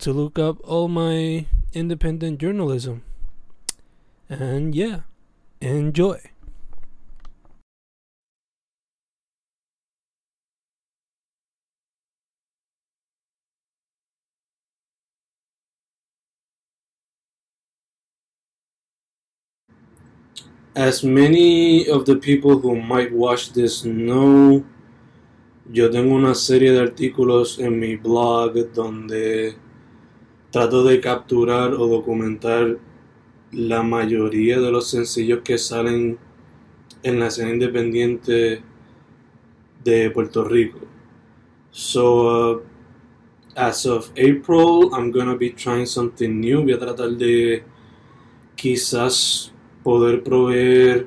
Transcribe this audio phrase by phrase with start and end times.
[0.00, 1.44] to look up all my
[1.74, 3.02] independent journalism.
[4.28, 5.00] And yeah,
[5.60, 6.20] enjoy.
[20.74, 24.64] As many of the people who might watch this know,
[25.70, 29.56] yo tengo una serie de artículos en mi blog donde
[30.50, 32.78] trato de capturar o documentar
[33.52, 36.18] la mayoría de los sencillos que salen
[37.02, 38.62] en la escena independiente
[39.84, 40.80] de Puerto Rico.
[41.70, 42.62] So, uh,
[43.54, 46.62] as of April, I'm gonna be trying something new.
[46.62, 47.64] Voy a tratar de
[48.56, 51.06] quizás poder proveer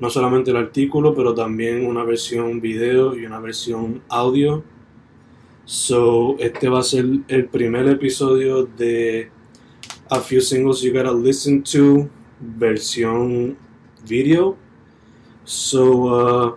[0.00, 4.64] no solamente el artículo, pero también una versión video y una versión audio.
[5.68, 9.30] So, este va a ser el primer episodio de
[10.08, 12.08] A Few Singles You Gotta Listen To,
[12.40, 13.54] versión
[14.02, 14.56] video.
[15.44, 16.56] So, uh,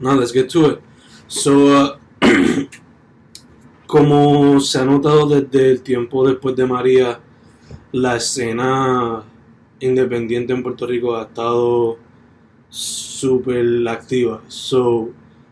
[0.00, 0.80] now let's get to it.
[1.28, 1.96] So, uh,
[3.86, 7.20] como se ha notado desde el tiempo después de María,
[7.90, 9.24] la escena
[9.80, 11.96] independiente en Puerto Rico ha estado
[12.68, 14.42] súper activa.
[14.46, 15.08] So,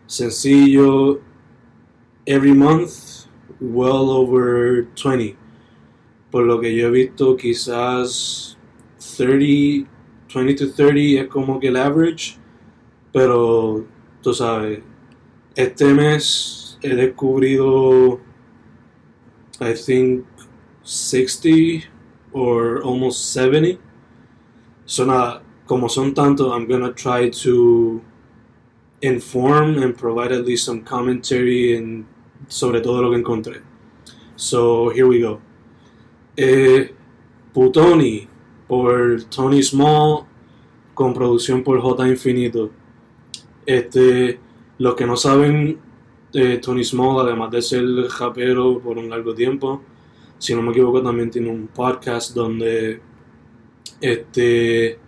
[0.07, 1.23] sencillo,
[2.29, 3.27] every month,
[3.59, 5.35] well over 20.
[6.31, 8.57] Por lo que yo he visto, quizás
[9.17, 9.89] 30,
[10.29, 12.37] 20 to 30 es como que el average.
[13.15, 13.87] Pero,
[14.23, 14.81] tú sabes,
[15.57, 18.21] este mes he descubrido,
[19.61, 20.27] I think,
[20.83, 21.89] 60
[22.33, 23.81] or almost 70.
[24.85, 28.03] So nada, como son tanto, I'm gonna try to
[29.01, 32.05] inform and provide at least some commentary and
[32.49, 33.61] sobre todo lo que encontré.
[34.35, 35.41] So here we go.
[36.37, 36.93] Eh,
[37.53, 38.27] Putoni
[38.67, 40.25] por Tony Small
[40.95, 42.71] con producción por J Infinito.
[43.65, 44.41] Este,
[44.79, 45.79] los que no saben,
[46.33, 47.85] eh, Tony Small, además de ser
[48.19, 49.83] rapero por un largo tiempo,
[50.39, 53.01] si no me equivoco, también tiene un podcast donde
[54.01, 54.99] este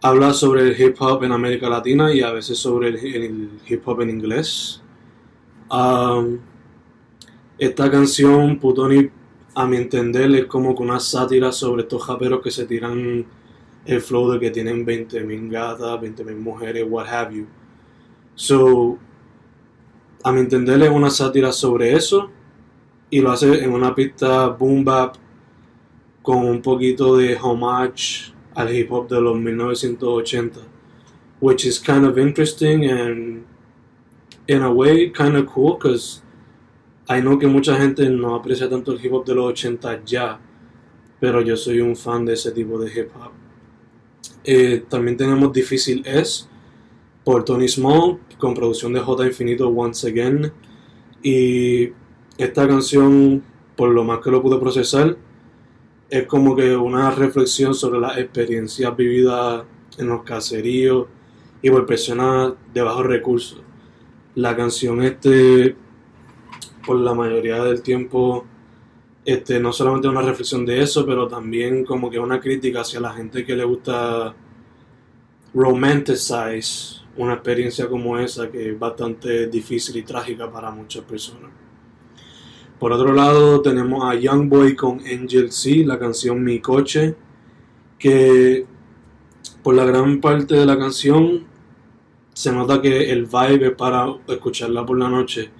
[0.00, 3.86] habla sobre el hip hop en América Latina y a veces sobre el, el hip
[3.86, 4.82] hop en inglés.
[5.70, 6.38] Um,
[7.58, 9.10] esta canción, Putoni,
[9.54, 13.26] a mi entender, es como que una sátira sobre estos raperos que se tiran
[13.84, 17.46] el flow de que tienen 20.000 gatas, 20.000 mujeres, what have you.
[18.34, 18.98] So,
[20.22, 22.30] a mi entender, es una sátira sobre eso
[23.10, 25.16] y lo hace en una pista boom bap
[26.22, 30.60] con un poquito de homage al hip hop de los 1980,
[31.40, 33.47] which is kind of interesting and
[34.48, 36.22] in a way kind of cool because
[37.08, 40.40] I know que mucha gente no aprecia tanto el hip hop de los 80 ya,
[41.20, 43.32] pero yo soy un fan de ese tipo de hip hop.
[44.44, 46.48] Eh, también tenemos Difícil Es
[47.24, 50.52] por Tony Small con producción de J Infinito Once Again
[51.22, 51.92] y
[52.38, 53.42] esta canción
[53.76, 55.16] por lo más que lo pude procesar
[56.08, 59.64] es como que una reflexión sobre las experiencias vividas
[59.98, 61.06] en los caseríos
[61.60, 63.67] y por personas de bajos recursos.
[64.38, 65.74] La canción este,
[66.86, 68.46] por la mayoría del tiempo,
[69.24, 73.12] este, no solamente una reflexión de eso, pero también como que una crítica hacia la
[73.12, 74.36] gente que le gusta
[75.52, 81.50] romanticize una experiencia como esa que es bastante difícil y trágica para muchas personas.
[82.78, 87.16] Por otro lado, tenemos a Youngboy con Angel C, la canción Mi Coche,
[87.98, 88.64] que
[89.64, 91.44] por la gran parte de la canción
[92.38, 95.50] se nota que el vibe es para escucharla por la noche.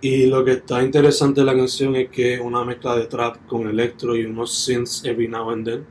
[0.00, 3.44] Y lo que está interesante de la canción es que es una mezcla de trap
[3.48, 5.84] con electro y unos synths every now and then.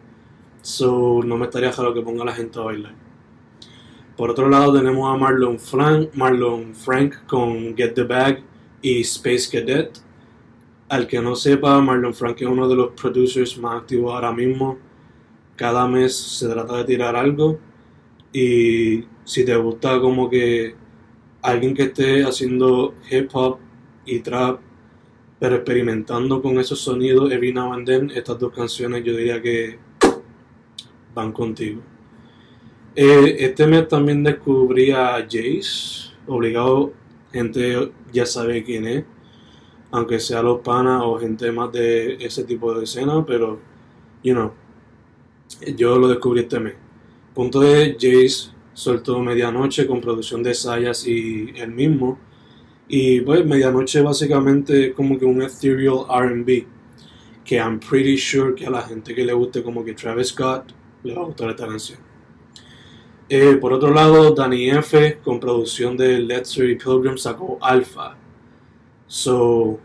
[0.62, 2.96] So no me estaría raro que ponga a la gente a bailar.
[4.16, 8.42] Por otro lado tenemos a Marlon Frank, Marlon Frank con Get the Bag
[8.82, 10.00] y Space Cadet.
[10.88, 14.78] Al que no sepa, Marlon Frank es uno de los producers más activos ahora mismo.
[15.58, 17.60] Cada mes se trata de tirar algo.
[18.32, 20.74] Y si te gusta como que
[21.42, 23.58] alguien que esté haciendo hip hop
[24.06, 24.62] y trap
[25.38, 29.78] pero experimentando con esos sonidos every now and estas dos canciones yo diría que
[31.14, 31.82] van contigo.
[32.96, 36.94] Eh, este mes también descubrí a Jace, obligado,
[37.34, 39.04] gente ya sabe quién es,
[39.92, 43.60] aunque sea los panas o gente más de ese tipo de escena, pero,
[44.24, 44.54] you know,
[45.76, 46.76] yo lo descubrí este mes.
[47.34, 52.20] Punto de Jace soltó Medianoche con producción de Sayas y él mismo.
[52.88, 56.68] Y pues Medianoche básicamente es como que un ethereal RB.
[57.44, 60.74] Que I'm pretty sure que a la gente que le guste como que Travis Scott
[61.04, 61.98] le va a gustar esta canción.
[63.28, 68.16] Eh, por otro lado, Danny F con producción de Let's Say Pilgrim sacó Alpha.
[69.08, 69.80] So,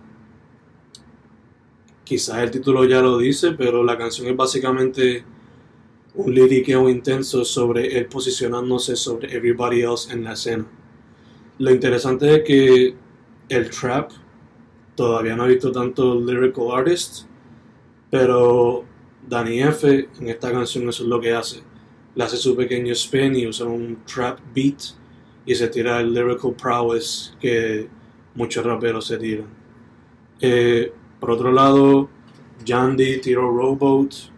[2.04, 5.24] quizás el título ya lo dice, pero la canción es básicamente
[6.14, 10.66] un liriqueo intenso sobre él posicionándose sobre everybody else en la escena.
[11.58, 12.94] Lo interesante es que
[13.48, 14.10] el trap
[14.94, 17.26] todavía no ha visto tanto lyrical artists,
[18.10, 18.84] pero
[19.26, 21.62] Danny F en esta canción eso es lo que hace.
[22.14, 24.82] Le hace su pequeño spin y usa un trap beat
[25.46, 27.88] y se tira el lyrical prowess que
[28.34, 29.46] muchos raperos se tiran.
[30.40, 32.10] Eh, por otro lado,
[32.66, 34.31] Jandy tiró Rowboat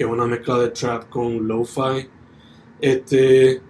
[0.00, 2.08] que es una mezcla de trap con lo-fi.
[2.80, 3.60] Este,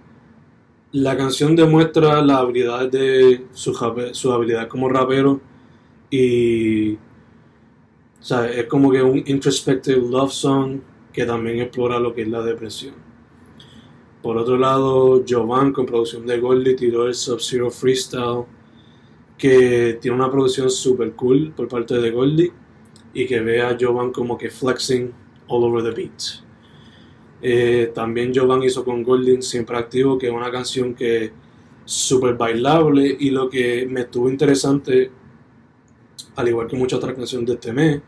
[0.93, 5.41] la canción demuestra la habilidad de su, habilidad como rapero
[6.09, 10.79] y es como que un introspective love song
[11.11, 12.93] que también explora lo que es la depresión.
[14.21, 18.45] Por otro lado, Jovan con producción de Goldie tiró el Sub-Zero Freestyle
[19.37, 22.53] que tiene una producción super cool por parte de Goldie
[23.13, 25.19] y que ve a Jovan como que flexing
[25.51, 26.21] All Over the Beat.
[27.41, 31.31] Eh, también Jovan hizo con Golding Siempre Activo, que es una canción que es
[31.85, 35.11] súper bailable y lo que me estuvo interesante,
[36.35, 38.01] al igual que muchas otras canciones de este mes,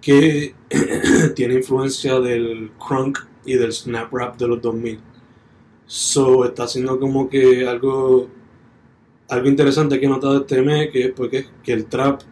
[0.00, 0.54] que
[1.34, 5.00] tiene influencia del crunk y del snap rap de los 2000.
[5.86, 8.28] So, está haciendo como que algo
[9.28, 12.22] algo interesante que he notado este mes, que es porque que el trap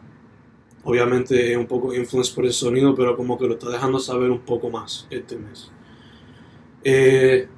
[0.85, 4.31] Obviamente es un poco influenced por el sonido, pero como que lo está dejando saber
[4.31, 5.71] un poco más este mes.
[6.83, 7.49] Eh,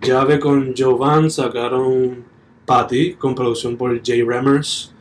[0.00, 2.24] Llave con Jovan sacaron
[2.66, 4.94] Patty con producción por Jay Remmers.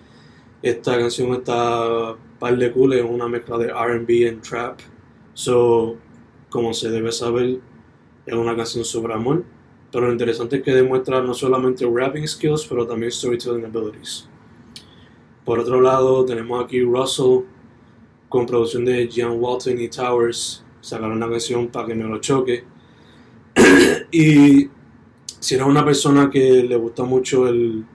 [0.61, 4.79] Esta canción está par de cool, es una mezcla de RB y trap.
[5.33, 5.97] So,
[6.49, 7.59] como se debe saber,
[8.25, 9.43] es una canción sobre amor.
[9.91, 14.27] Pero lo interesante es que demuestra no solamente rapping skills, pero también storytelling abilities.
[15.45, 17.41] Por otro lado, tenemos aquí Russell
[18.29, 20.63] con producción de John Walton y Towers.
[20.81, 22.63] Sacaron una canción para que me lo choque.
[24.11, 24.69] y
[25.39, 27.85] si eres una persona que le gusta mucho el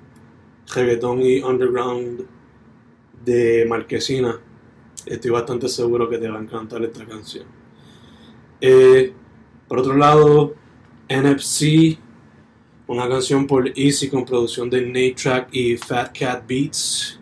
[0.74, 2.26] reggaeton y underground
[3.24, 4.38] de Marquesina,
[5.06, 7.46] estoy bastante seguro que te va a encantar esta canción.
[8.60, 9.12] Eh,
[9.66, 10.54] por otro lado,
[11.08, 11.98] NFC,
[12.86, 17.17] una canción por Easy con producción de Nate Track y Fat Cat Beats.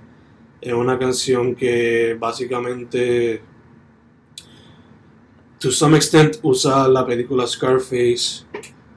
[0.60, 3.42] Es una canción que básicamente,
[5.58, 8.44] to some extent, usa la película Scarface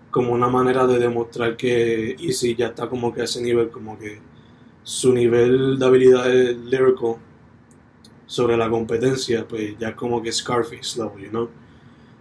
[0.10, 3.98] como una manera de demostrar que Easy ya está como que a ese nivel, como
[3.98, 4.20] que
[4.84, 6.26] su nivel de habilidad
[6.66, 7.18] lyrical
[8.26, 11.50] sobre la competencia, pues ya como que Scarface level, you know?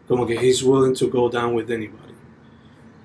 [0.06, 2.14] Como que he's willing to go down with anybody.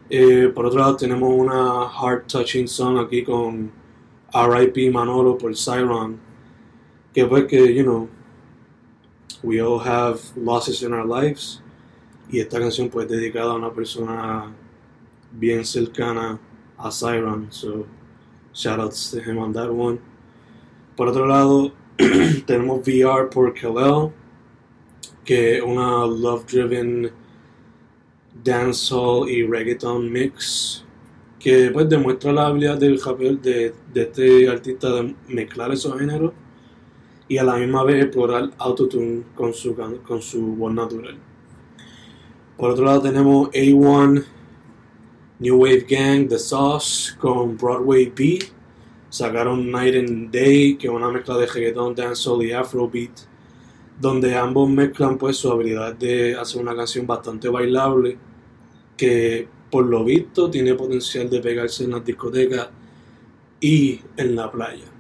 [0.09, 3.71] Eh, por otro lado, tenemos una heart touching song aquí con
[4.33, 4.89] R.I.P.
[4.89, 6.19] Manolo por Siron
[7.13, 8.09] que fue que, you know,
[9.43, 11.61] we all have losses in our lives.
[12.31, 14.51] Y esta canción pues dedicada a una persona
[15.31, 16.39] bien cercana
[16.79, 17.51] a Siren.
[17.51, 17.85] So,
[18.53, 19.99] shout outs to him on that one.
[20.95, 24.11] Por otro lado, tenemos VR por Kalel,
[25.23, 27.11] que una love driven
[28.43, 30.82] dancehall y reggaeton mix
[31.43, 32.97] que pues demuestra la habilidad del
[33.41, 36.31] de, de este artista de mezclar esos géneros
[37.27, 39.75] y a la misma vez explorar autotune con su,
[40.07, 41.17] con su voz natural.
[42.55, 44.23] Por otro lado tenemos A1
[45.39, 48.39] New Wave Gang The Sauce con Broadway B.
[49.09, 53.19] Sacaron Night and Day, que es una mezcla de reggaeton, dancehall y afrobeat,
[53.99, 58.17] donde ambos mezclan pues su habilidad de hacer una canción bastante bailable,
[58.95, 62.69] que por lo visto tiene potencial de pegarse en las discotecas
[63.59, 64.93] y en la playa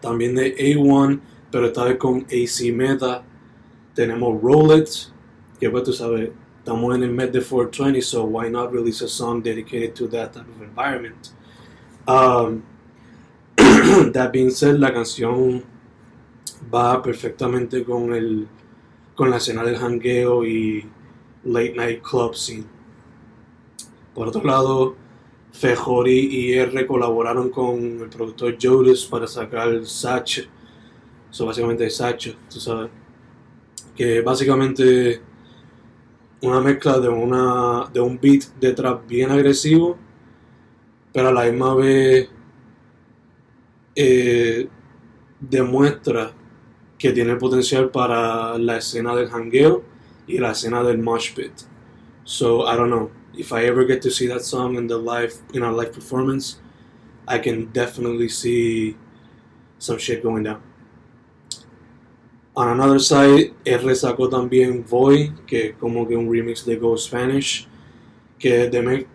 [0.00, 1.20] también de A1,
[1.50, 3.22] pero esta vez con AC Meta.
[3.94, 5.12] Tenemos Rolex,
[5.58, 9.08] que pues tú sabes, estamos en el mes de 420, so why not release a
[9.08, 11.32] song dedicated to that type of environment?
[12.06, 12.62] Um,
[14.12, 15.64] that being said, la canción
[16.72, 18.46] va perfectamente con el
[19.16, 20.86] con la escena del hangueo y
[21.42, 22.66] late night club scene.
[24.18, 24.96] Por otro lado,
[25.52, 30.40] Fejori y R colaboraron con el productor Jodas para sacar Satch,
[31.30, 32.90] eso básicamente Satch, tú sabes,
[33.94, 35.22] que básicamente
[36.42, 39.96] una mezcla de una de un beat de trap bien agresivo,
[41.12, 42.28] pero a la misma vez
[43.94, 44.68] eh,
[45.38, 46.32] demuestra
[46.98, 49.84] que tiene potencial para la escena del hangueo
[50.26, 51.52] y la escena del mosh pit.
[52.28, 55.32] So I don't know if I ever get to see that song in the live
[55.54, 56.60] in our live performance,
[57.26, 58.98] I can definitely see
[59.78, 60.60] some shit going down.
[62.54, 67.66] On another side, R sacó también Voy, que como que un remix de Go Spanish,
[68.38, 68.70] que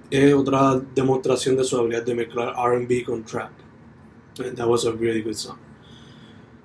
[0.10, 3.52] es otra demostración de su habilidad de mezclar RB con trap.
[4.40, 5.60] And that was a really good song.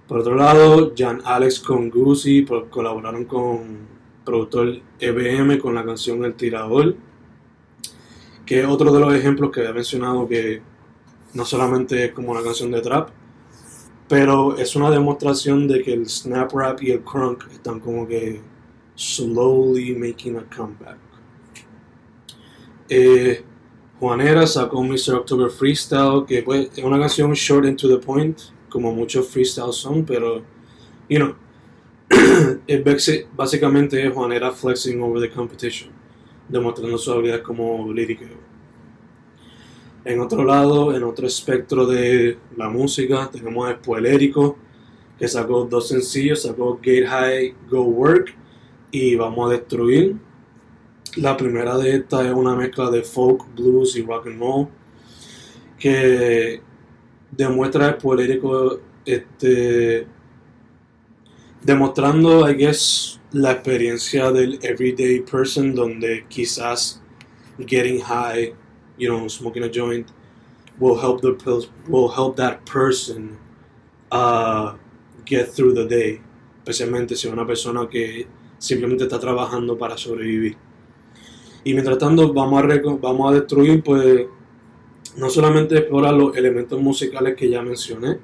[0.06, 3.97] Por otro lado, Jan Alex con Gucci colaboraron con
[4.28, 6.94] productor EBM con la canción El Tirador,
[8.44, 10.60] que es otro de los ejemplos que había mencionado que
[11.32, 13.08] no solamente es como una canción de trap,
[14.06, 18.42] pero es una demostración de que el snap rap y el crunk están como que
[18.94, 20.98] slowly making a comeback.
[22.90, 23.42] Eh,
[23.98, 25.14] Juanera sacó Mr.
[25.14, 29.76] October Freestyle, que pues, es una canción short and to the point, como muchos freestyles
[29.76, 30.42] son, pero,
[31.08, 31.34] you know,
[33.36, 35.90] básicamente es Juanera flexing over the competition,
[36.48, 38.24] demostrando su habilidad como lírico.
[40.04, 44.56] En otro lado, en otro espectro de la música, tenemos a Spoilérico,
[45.18, 48.34] que sacó dos sencillos, sacó Gate High, Go Work
[48.90, 50.16] y Vamos a Destruir.
[51.16, 54.68] La primera de estas es una mezcla de folk, blues y rock and roll,
[55.78, 56.62] que
[57.30, 60.06] demuestra Spoilérico este,
[61.62, 67.00] demostrando, I guess, la experiencia del everyday person donde quizás
[67.66, 68.54] getting high
[68.98, 70.10] you know, smoking a joint
[70.78, 71.32] will help the
[71.88, 73.38] will help that person
[74.10, 74.74] uh,
[75.24, 76.20] get through the day,
[76.58, 78.26] especialmente si es una persona que
[78.58, 80.56] simplemente está trabajando para sobrevivir.
[81.64, 82.66] Y mientras tanto vamos a,
[83.00, 84.26] vamos a destruir, pues,
[85.16, 88.18] no solamente explorar los elementos musicales que ya mencioné,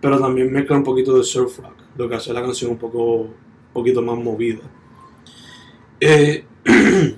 [0.00, 3.22] pero también mezcla un poquito de surf rock, lo que hace la canción un poco,
[3.22, 3.34] un
[3.72, 4.60] poquito más movida.
[6.00, 6.44] Eh,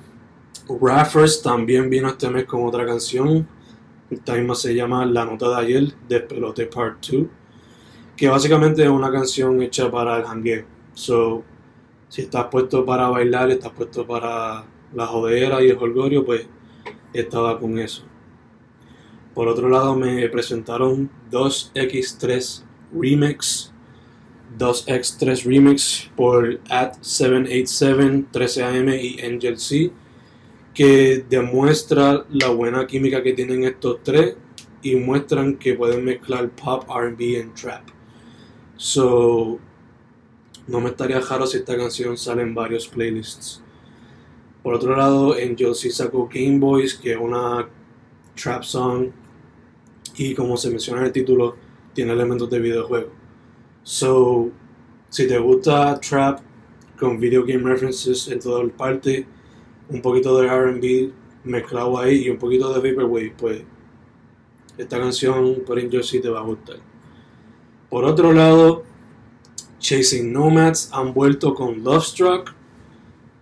[1.42, 3.46] también vino este mes con otra canción.
[4.10, 7.26] Esta misma se llama La Nota de Ayer, de Pelote Part 2.
[8.16, 10.64] Que básicamente es una canción hecha para el hangueo.
[10.94, 11.44] So,
[12.08, 16.46] si estás puesto para bailar, estás puesto para la jodera y el holgorio, pues
[17.12, 18.02] estaba con eso.
[19.34, 23.72] Por otro lado, me presentaron 2X3 Remix.
[24.58, 29.92] 2X3 Remix por at 787 13am y Angel C
[30.74, 34.36] que demuestra la buena química que tienen estos tres
[34.80, 37.82] y muestran que pueden mezclar pop, RB y trap.
[38.76, 39.58] So,
[40.68, 43.60] no me estaría raro si esta canción sale en varios playlists.
[44.62, 47.68] Por otro lado, Angel C sacó Game Boys, que es una
[48.40, 49.10] trap song
[50.16, 51.56] y como se menciona en el título,
[51.92, 53.17] tiene elementos de videojuego.
[53.88, 54.50] So,
[55.08, 56.40] si te gusta trap
[57.00, 59.26] con video game references en toda parte,
[59.88, 61.10] un poquito de RB
[61.44, 63.62] mezclado ahí y un poquito de Vaporwave, pues
[64.76, 66.76] esta canción por Angel sí te va a gustar.
[67.88, 68.82] Por otro lado,
[69.78, 72.54] Chasing Nomads han vuelto con Love Struck,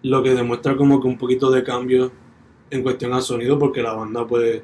[0.02, 2.12] lo que demuestra como que un poquito de cambio
[2.70, 4.62] en cuestión al sonido, porque la banda pues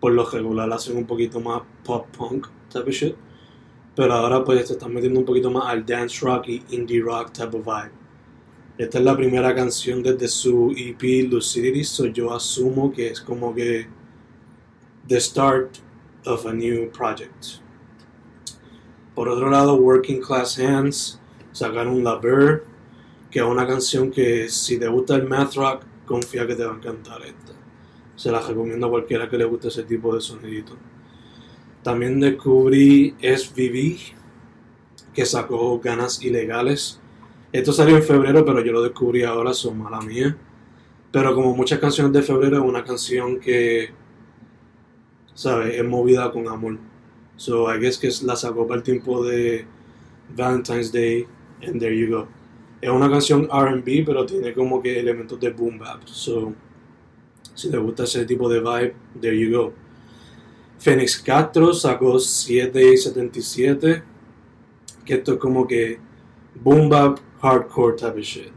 [0.00, 3.14] por lo regular hacen un poquito más pop punk type shit.
[3.96, 7.32] Pero ahora pues se están metiendo un poquito más al dance rock y indie rock
[7.32, 7.92] type of vibe.
[8.78, 13.54] Esta es la primera canción desde su EP Lucidity, so yo asumo que es como
[13.54, 13.86] que
[15.08, 15.78] the start
[16.26, 17.62] of a new project.
[19.14, 21.18] Por otro lado, Working Class Hands
[21.52, 22.64] sacaron La Bird,
[23.30, 26.74] que es una canción que si te gusta el math rock, confía que te va
[26.74, 27.54] a encantar esta.
[28.14, 30.76] Se la recomiendo a cualquiera que le guste ese tipo de sonidito.
[31.86, 33.96] También descubrí SVV,
[35.14, 37.00] que sacó Ganas Ilegales
[37.56, 40.36] esto salió en febrero, pero yo lo descubrí ahora, son mala mía.
[41.10, 43.88] Pero como muchas canciones de febrero, es una canción que,
[45.32, 45.74] ¿sabes?
[45.76, 46.76] Es movida con amor.
[47.36, 49.64] So I guess que la sacó para el tiempo de
[50.36, 51.26] Valentine's Day,
[51.66, 52.28] and there you go.
[52.82, 56.06] Es una canción RB, pero tiene como que elementos de boom bap.
[56.06, 56.52] So,
[57.54, 59.72] si te gusta ese tipo de vibe, there you go.
[60.78, 64.02] Phoenix Castro sacó 7 y 77
[65.06, 65.98] que esto es como que
[66.62, 68.52] boom bap hardcore type of shit.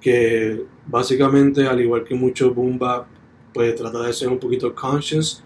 [0.00, 3.06] Que básicamente, al igual que mucho boom bap,
[3.52, 5.44] pues trata de ser un poquito conscious,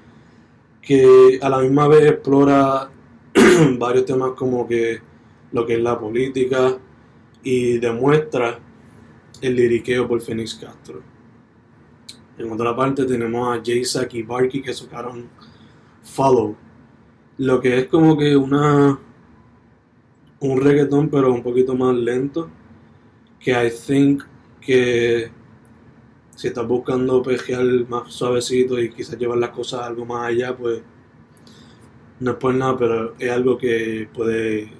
[0.80, 2.90] que a la misma vez explora
[3.78, 5.00] varios temas como que
[5.52, 6.78] lo que es la política
[7.42, 8.58] y demuestra
[9.40, 11.02] el liriqueo por Phoenix Castro.
[12.38, 15.28] En otra parte tenemos a J-Sack y Barky que sacaron
[16.02, 16.56] Follow.
[17.38, 18.98] Lo que es como que una
[20.40, 22.50] un reggaetón pero un poquito más lento.
[23.40, 24.22] Que I think
[24.60, 25.30] que
[26.36, 30.82] si estás buscando pejear más suavecito y quizás llevar las cosas algo más allá, pues
[32.20, 34.70] no es por nada, pero es algo que puede,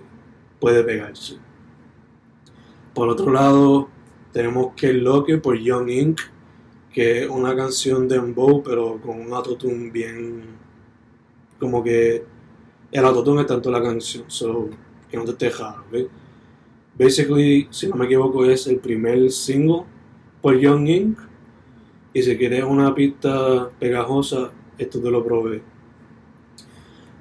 [0.61, 1.39] puede pegarse.
[2.95, 3.89] Por otro lado,
[4.33, 6.21] tenemos Que Loque por Young Inc.,
[6.93, 10.43] que es una canción de Dembow, pero con un autotune bien.
[11.63, 12.25] Como que
[12.91, 14.69] el autotune es tanto la canción, so
[15.09, 16.11] que no te esté jaro, ¿ok?
[16.99, 19.85] Basically, si no me equivoco, es el primer single
[20.41, 21.19] por Young Inc.
[22.13, 25.63] Y si quieres una pista pegajosa, esto te lo provee.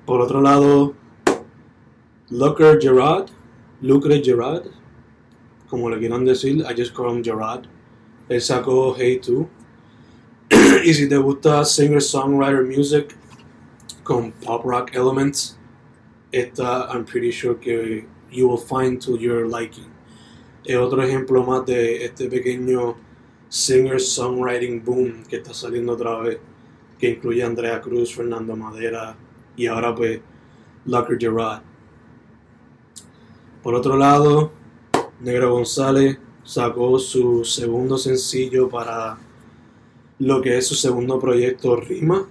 [0.05, 0.95] Por otro lado,
[2.31, 3.27] Lucre Gerard,
[3.81, 4.63] Lucre Gerard,
[5.69, 7.65] como le quieran decir, I just call him Gerard.
[8.27, 9.45] Él sacó Hey 2.
[10.83, 13.20] y si te gusta singer-songwriter music
[14.03, 15.57] con pop rock elements,
[16.31, 19.89] esta I'm pretty sure que you will find to your liking.
[20.63, 22.95] Es otro ejemplo más de este pequeño
[23.49, 26.39] singer-songwriting boom que está saliendo otra vez,
[26.97, 29.17] que incluye Andrea Cruz, Fernando Madera
[29.55, 30.21] y ahora pues
[30.85, 31.61] Locker Gerard.
[33.61, 34.51] Por otro lado,
[35.19, 39.17] Negro González sacó su segundo sencillo para
[40.19, 42.27] lo que es su segundo proyecto Rima.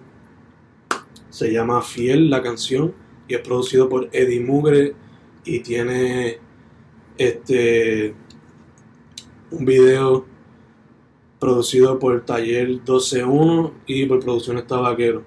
[1.30, 2.94] Se llama Fiel la canción
[3.28, 4.94] y es producido por Eddie Mugre
[5.44, 6.38] y tiene
[7.16, 8.14] este
[9.50, 10.26] un video
[11.38, 15.24] producido por Taller 12.1 y por Producciones Tabaquero.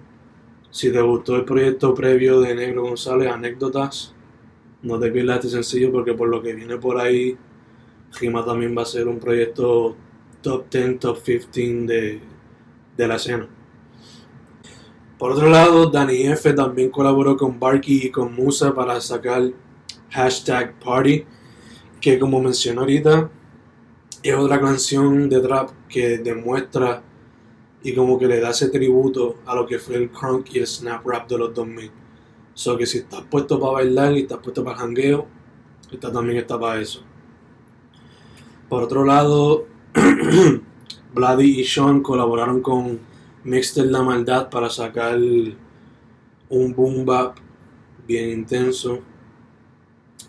[0.70, 4.14] Si te gustó el proyecto previo de Negro González, anécdotas,
[4.82, 7.38] no te pierdas este sencillo porque por lo que viene por ahí,
[8.12, 9.96] Gima también va a ser un proyecto
[10.42, 12.20] top 10, top 15 de,
[12.98, 13.48] de la escena.
[15.24, 19.54] Por otro lado, Danny F también colaboró con Barky y con Musa para sacar
[20.10, 21.24] hashtag Party,
[22.02, 23.32] que como mencioné ahorita,
[24.22, 27.02] es otra canción de trap que demuestra
[27.82, 30.68] y como que le da ese tributo a lo que fue el crunk y el
[30.68, 31.90] snap rap de los 2000.
[32.54, 35.26] So que si estás puesto para bailar y estás puesto para jangueo,
[35.90, 37.02] esta también está para eso.
[38.68, 39.68] Por otro lado,
[41.16, 43.13] Bloody y Sean colaboraron con
[43.44, 47.38] Mixter La Maldad para sacar un boom bap
[48.08, 49.00] bien intenso,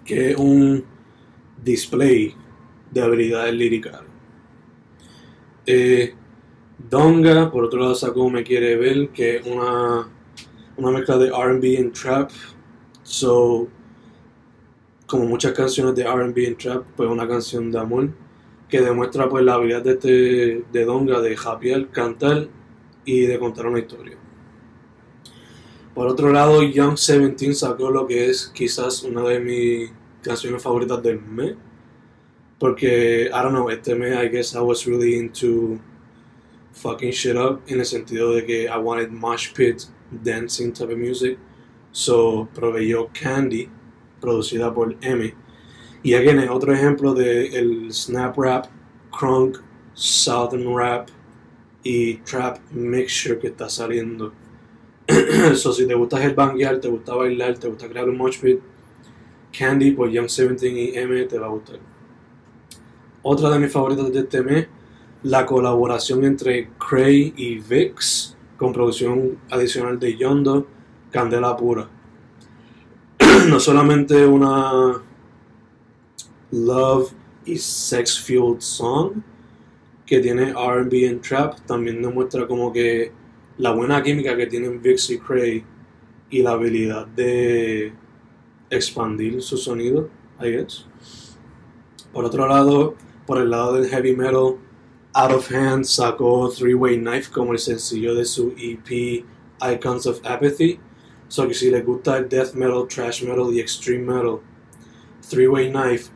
[0.04, 0.84] que es un
[1.62, 2.34] display
[2.90, 4.00] de habilidades líricas.
[5.66, 6.14] Eh,
[6.90, 10.08] Donga, por otro lado, sacó Me Quiere Ver, que es una,
[10.76, 12.30] una mezcla de RB y trap.
[13.02, 13.68] So,
[15.06, 18.10] como muchas canciones de RB y trap, pues una canción de amor
[18.68, 22.48] que demuestra pues la habilidad de, este, de Donga de japear, cantar
[23.04, 24.16] y de contar una historia.
[25.94, 31.02] Por otro lado, Young Seventeen sacó lo que es quizás una de mis canciones favoritas
[31.02, 31.54] del mes
[32.58, 35.78] porque, I don't know, este mes I guess I was really into
[36.72, 39.84] fucking shit up en el sentido de que I wanted mosh pit
[40.22, 41.38] dancing type of music.
[41.92, 43.68] So proveyó Candy,
[44.20, 45.34] producida por M.
[46.02, 48.66] Y again, otro ejemplo de el snap rap,
[49.10, 49.58] crunk,
[49.94, 51.10] southern rap
[51.84, 54.32] y trap mixture que está saliendo.
[55.54, 58.40] so si te gusta headbanguear, te gusta bailar, te gusta crear un mosh
[59.56, 61.78] Candy por Young Seventeen y M te va a gustar.
[63.22, 64.66] Otra de mis favoritas de este mes,
[65.22, 70.66] la colaboración entre Cray y Vix, con producción adicional de Yondo,
[71.10, 71.88] Candela Pura.
[73.48, 75.02] no solamente una
[76.50, 77.12] love
[77.44, 79.22] y sex fueled song
[80.06, 83.12] que tiene RB y trap, también demuestra como que
[83.58, 85.64] la buena química que tienen Vix y Cray
[86.30, 87.92] y la habilidad de
[88.70, 90.86] expandir su sonido, I guess.
[92.12, 92.94] Por otro lado,
[93.26, 94.56] por el lado del heavy metal,
[95.14, 99.24] Out of Hand sacó Three Way Knife como el sencillo de su EP
[99.62, 100.78] Icons of Apathy.
[101.28, 104.40] So que si les gusta el death metal, trash metal y extreme metal,
[105.28, 106.10] Three Way Knife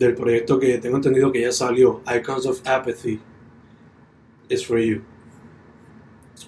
[0.00, 3.20] del proyecto que tengo entendido que ya salió, Icons of Apathy,
[4.48, 5.02] is for you.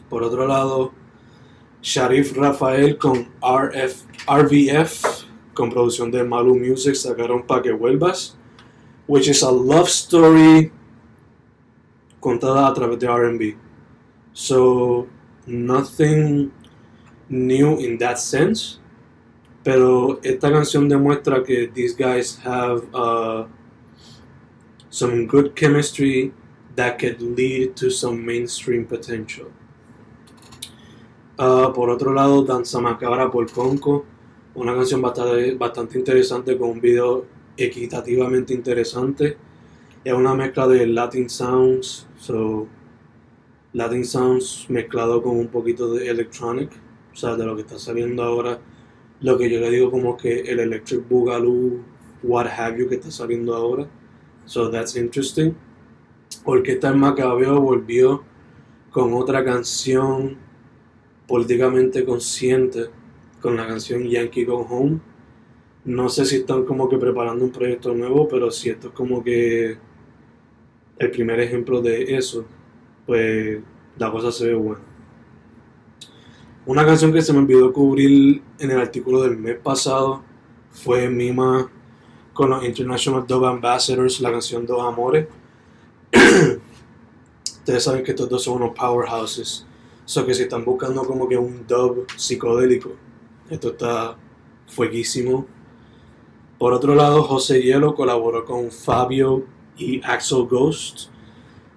[0.08, 0.92] Por otro lado,
[1.82, 5.04] Sharif Rafael con RF, RVF
[5.52, 8.38] con producción de Malu Music, sacaron Pa' que vuelvas,
[9.06, 10.72] which is a love story
[12.20, 13.56] contada a través de RB.
[14.32, 15.08] So,
[15.46, 16.50] nothing
[17.28, 18.78] new in that sense.
[19.62, 23.46] Pero esta canción demuestra que these guys have uh,
[24.90, 26.32] some good chemistry
[26.74, 29.46] that could lead to some mainstream potential.
[31.38, 34.04] Uh, por otro lado, Danza Macabra por Conco,
[34.54, 37.24] una canción bastante, bastante interesante con un video
[37.56, 39.36] equitativamente interesante.
[40.04, 42.66] Es una mezcla de Latin Sounds, so
[43.72, 46.70] Latin Sounds mezclado con un poquito de electronic,
[47.12, 48.58] o sea, de lo que está saliendo ahora,
[49.22, 51.80] lo que yo le digo como que el electric boogaloo,
[52.22, 53.88] what have you, que está saliendo ahora.
[54.44, 55.54] So that's interesting.
[56.44, 58.24] Orquesta el Macabeo volvió
[58.90, 60.36] con otra canción
[61.26, 62.86] políticamente consciente,
[63.40, 65.00] con la canción Yankee Go Home.
[65.84, 69.22] No sé si están como que preparando un proyecto nuevo, pero si esto es como
[69.22, 69.76] que
[70.98, 72.44] el primer ejemplo de eso,
[73.06, 73.60] pues
[73.98, 74.91] la cosa se ve buena.
[76.64, 80.22] Una canción que se me olvidó cubrir en el artículo del mes pasado
[80.70, 81.68] fue Mima
[82.32, 85.26] con los International Dove Ambassadors, la canción Dos Amores.
[87.58, 89.66] Ustedes saben que estos dos son unos powerhouses.
[90.04, 92.92] So que si están buscando como que un dub psicodélico,
[93.50, 94.16] esto está
[94.68, 95.46] fueguísimo.
[96.58, 99.44] Por otro lado, José Hielo colaboró con Fabio
[99.76, 101.08] y Axel Ghost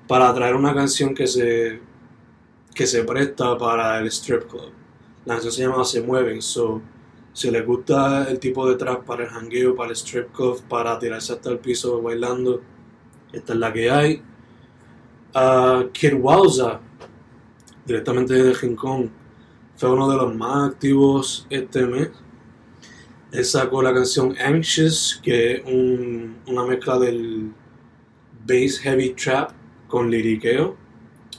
[0.07, 1.81] para traer una canción que se,
[2.75, 4.71] que se presta para el strip club.
[5.25, 6.81] La canción se llama Se Mueven, so
[7.33, 10.99] si les gusta el tipo de trap para el hangueo, para el strip club, para
[10.99, 12.61] tirarse hasta el piso bailando,
[13.33, 14.21] esta es la que hay.
[15.33, 16.13] Uh, Kid
[17.85, 19.11] directamente de Rincón,
[19.75, 22.09] fue uno de los más activos este mes.
[23.31, 25.63] Él sacó la canción Anxious, que es
[26.47, 27.51] una mezcla del
[28.45, 29.51] bass heavy trap
[29.87, 30.84] con liriqueo.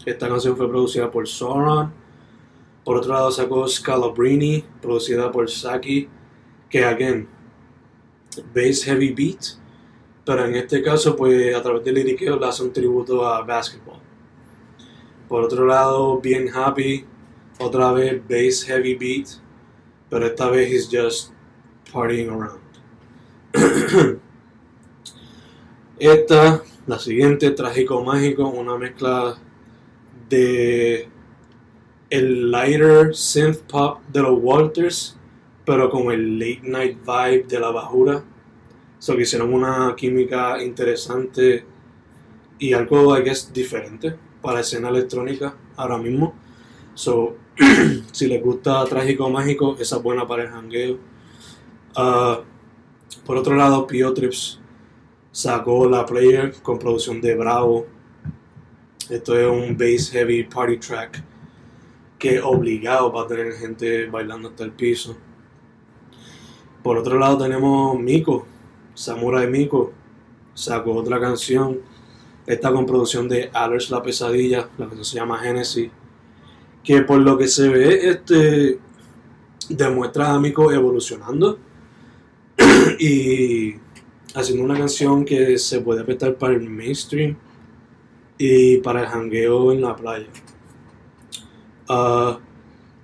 [0.07, 1.92] Esta canción fue producida por Sauron.
[2.85, 6.09] Por otro lado sacó Scalabrini, producida por Saki,
[6.71, 7.29] que again,
[8.55, 9.59] bass heavy beat,
[10.25, 13.99] pero en este caso pues a través del liriqueo le hace un tributo a basketball.
[15.29, 17.05] Por otro lado, Bien Happy,
[17.59, 19.27] otra vez bass heavy beat,
[20.09, 21.33] pero esta vez he's just
[21.92, 22.61] partying around.
[25.99, 29.40] esta, la siguiente, Trágico Mágico, una mezcla
[30.29, 31.09] de
[32.11, 35.17] el lighter synth pop de los Walters,
[35.65, 38.25] pero con el late night vibe de la bajura.
[38.99, 41.65] So que hicieron una química interesante
[42.59, 46.35] y algo, I guess, diferente para escena electrónica ahora mismo.
[46.95, 47.37] So,
[48.12, 50.99] si les gusta Trágico Mágico, esa es buena para el hangueo.
[51.97, 52.43] Uh,
[53.25, 54.61] por otro lado, Pio Trips
[55.31, 57.87] sacó la player con producción de Bravo.
[59.09, 61.23] Esto es un bass heavy party track
[62.19, 65.16] que obligado para tener gente bailando hasta el piso.
[66.83, 68.47] Por otro lado tenemos Miko,
[68.95, 69.92] Samurai Miko,
[70.55, 71.81] sacó otra canción,
[72.47, 75.88] esta con producción de Alex La Pesadilla, la canción se llama Genesis,
[76.83, 78.81] que por lo que se ve, este
[79.69, 81.61] demuestra a Miko evolucionando
[82.99, 83.75] y
[84.35, 87.37] haciendo una canción que se puede prestar para el mainstream
[88.38, 90.27] y para el hangueo en la playa.
[91.88, 92.38] Uh,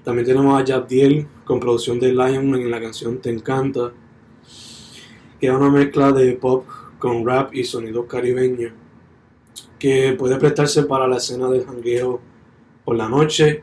[0.04, 3.92] también tenemos a Jabdiel con producción de Lion en la canción Te Encanta,
[5.40, 6.66] que es una mezcla de pop
[6.98, 8.72] con rap y sonidos caribeños,
[9.78, 12.20] que puede prestarse para la escena del jangueo
[12.84, 13.62] por la noche,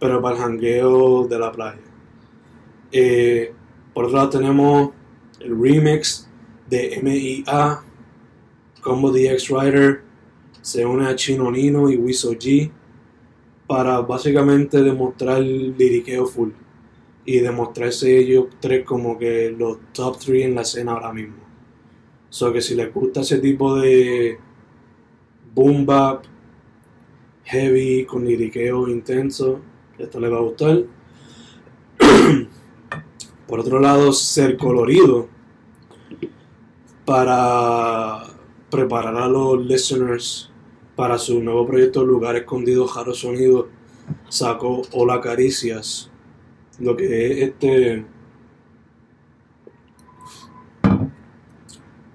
[0.00, 1.80] pero para el jangueo de la playa.
[2.92, 3.52] Eh,
[3.92, 4.90] por otro lado tenemos
[5.40, 6.28] el remix
[6.68, 7.82] de MIA,
[8.82, 10.05] Combo DX Rider,
[10.66, 12.68] se une a Chino Nino y Wiso G
[13.68, 16.50] para básicamente demostrar liriqueo full
[17.24, 21.36] y demostrarse ellos tres como que los top 3 en la escena ahora mismo.
[22.30, 24.40] So que si les gusta ese tipo de
[25.54, 26.24] boom bap,
[27.44, 29.60] heavy, con liriqueo intenso,
[29.96, 30.82] esto les va a gustar.
[33.46, 35.28] Por otro lado, ser colorido
[37.04, 38.24] para
[38.68, 40.50] preparar a los listeners
[40.96, 43.68] para su nuevo proyecto Lugar Escondido Jaro Sonido
[44.30, 46.10] sacó Hola Caricias,
[46.80, 48.06] lo que es este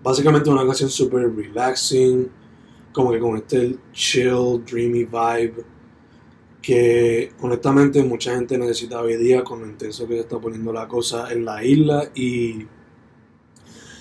[0.02, 2.28] básicamente una canción super relaxing,
[2.92, 5.64] como que con este chill, dreamy vibe
[6.60, 10.88] que honestamente mucha gente necesita hoy día con lo intenso que se está poniendo la
[10.88, 12.66] cosa en la isla y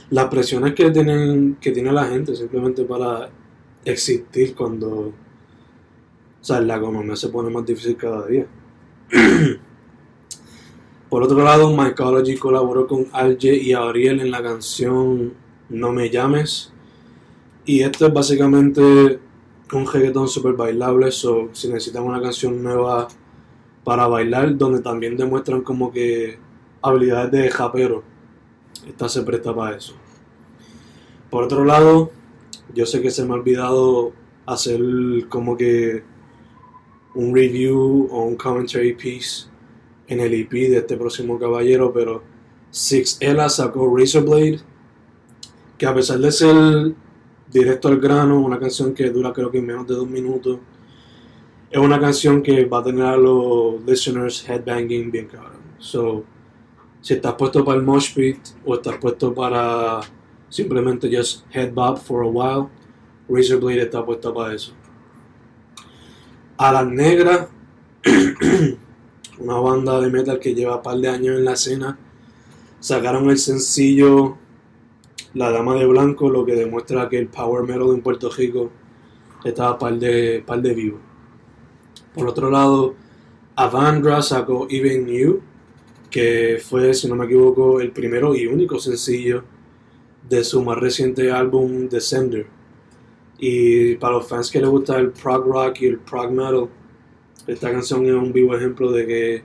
[0.09, 3.31] las presiones que tienen que tiene la gente simplemente para
[3.85, 5.13] existir cuando
[6.41, 8.47] o sea, la economía se pone más difícil cada día.
[11.11, 15.35] Por otro lado, Mycology colaboró con Alge y Ariel en la canción
[15.69, 16.73] No me llames.
[17.67, 19.21] Y esto es básicamente
[19.73, 21.11] un reggaeton super bailable.
[21.11, 23.09] So, si necesitan una canción nueva
[23.85, 26.39] para bailar, donde también demuestran como que
[26.81, 28.03] habilidades de japero,
[28.87, 29.93] esta se presta para eso.
[31.29, 32.13] Por otro lado,
[32.75, 34.13] yo sé que se me ha olvidado
[34.47, 34.81] hacer
[35.29, 36.03] como que
[37.15, 39.49] un review o un commentary piece
[40.09, 42.23] en el EP de este próximo caballero, pero
[42.71, 44.61] Six Ella sacó Razorblade,
[45.79, 46.95] que a pesar de ser
[47.51, 50.59] directo al grano, una canción que dura creo que menos de dos minutos,
[51.71, 55.61] es una canción que va a tener a los listeners headbanging bien cabrón.
[55.79, 56.25] So,
[57.01, 60.01] si estás puesto para el mosh pit o estás puesto para
[60.51, 62.69] simplemente just head bob for a while,
[63.29, 64.75] Razorblade está puesta para eso.
[66.59, 67.49] A las negras
[69.41, 71.99] una banda de metal que lleva un par de años en la escena,
[72.79, 74.37] sacaron el sencillo
[75.35, 78.71] La Dama de Blanco, lo que demuestra que el power metal en Puerto Rico
[79.45, 80.99] estaba par de, par de vivo.
[82.15, 82.95] Por otro lado,
[83.57, 85.41] Avandra sacó Even You,
[86.11, 89.45] que fue, si no me equivoco, el primero y único sencillo
[90.31, 92.47] de su más reciente álbum Descender.
[93.37, 96.69] Y para los fans que les gusta el prog rock y el prog metal,
[97.49, 99.43] esta canción es un vivo ejemplo de que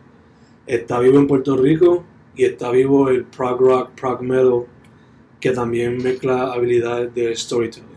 [0.67, 2.03] está vivo en Puerto Rico
[2.35, 4.65] y está vivo el prog rock, prog metal,
[5.39, 7.89] que también mezcla habilidades de storytelling.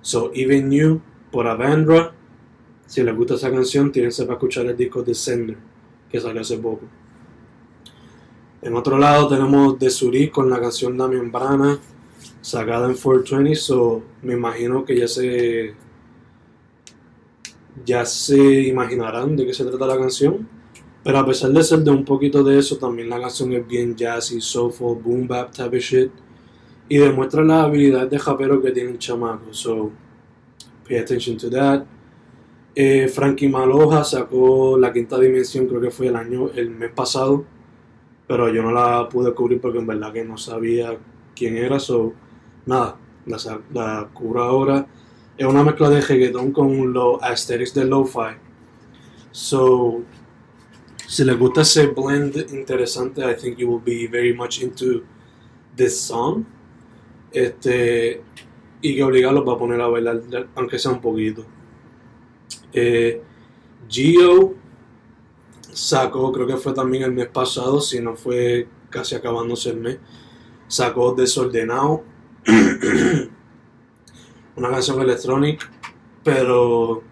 [0.00, 1.00] So, Even You
[1.32, 2.14] por Avandra.
[2.86, 5.56] Si les gusta esa canción, tienen que escuchar el disco de Sender,
[6.08, 6.82] que salió hace poco.
[8.60, 11.80] En otro lado tenemos The Suri con la canción La Membrana,
[12.42, 15.74] sacada en 420, so me imagino que ya se
[17.84, 18.36] ya se
[18.68, 20.46] imaginarán de qué se trata la canción.
[21.04, 23.96] Pero a pesar de ser de un poquito de eso, también la canción es bien
[23.96, 26.10] jazzy, soulful, boom bap type of shit.
[26.88, 29.52] Y demuestra las habilidades de japero que tiene el chamaco.
[29.52, 29.90] So,
[30.86, 31.84] pay attention to that.
[32.74, 37.44] Eh, Frankie Maloja sacó la quinta dimensión, creo que fue el año, el mes pasado.
[38.28, 40.96] Pero yo no la pude cubrir porque en verdad que no sabía
[41.34, 41.80] quién era.
[41.80, 42.12] So,
[42.66, 42.96] nada,
[43.26, 44.86] la, la cubro ahora
[45.36, 48.36] es una mezcla de reggaeton con los aesthetics de lo-fi.
[49.30, 50.02] So,
[51.08, 55.02] si les gusta ese blend interesante, I think you will be very much into
[55.74, 56.44] this song.
[57.32, 58.22] Este,
[58.82, 60.20] y que obligarlos va a poner a bailar,
[60.54, 61.46] aunque sea un poquito.
[62.72, 63.22] Eh,
[63.88, 64.54] Gio
[65.72, 69.98] sacó, creo que fue también el mes pasado, si no fue casi acabándose el mes,
[70.68, 72.04] sacó Desordenado.
[74.56, 75.70] una canción electrónica,
[76.24, 77.02] pero